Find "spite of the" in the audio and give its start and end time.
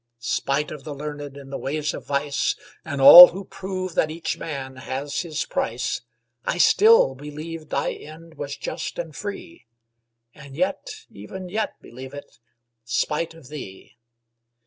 0.17-0.95